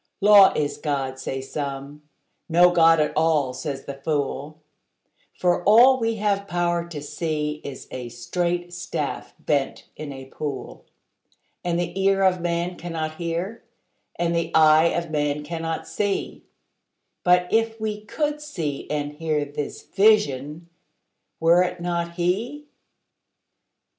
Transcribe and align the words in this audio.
Law 0.19 0.51
is 0.55 0.79
God, 0.79 1.19
say 1.19 1.41
some: 1.41 2.01
no 2.49 2.71
God 2.71 2.99
at 2.99 3.13
all, 3.15 3.53
says 3.53 3.85
the 3.85 3.93
fool; 3.93 4.59
For 5.37 5.63
all 5.63 5.99
we 5.99 6.15
have 6.15 6.47
power 6.47 6.87
to 6.87 7.03
see 7.03 7.61
is 7.63 7.87
a 7.91 8.09
straight 8.09 8.73
staff 8.73 9.35
bent 9.37 9.87
in 9.95 10.11
a 10.11 10.25
pool; 10.25 10.85
And 11.63 11.79
the 11.79 11.93
ear 12.01 12.23
of 12.23 12.41
man 12.41 12.77
cannot 12.77 13.17
hear, 13.17 13.63
and 14.15 14.35
the 14.35 14.49
eye 14.55 14.85
of 14.85 15.11
man 15.11 15.43
cannot 15.43 15.87
see; 15.87 16.45
But 17.23 17.47
if 17.53 17.79
we 17.79 18.01
could 18.03 18.41
see 18.41 18.89
and 18.89 19.13
hear, 19.13 19.45
this 19.45 19.83
Vision—were 19.83 21.61
it 21.61 21.79
not 21.79 22.13
He? 22.13 22.65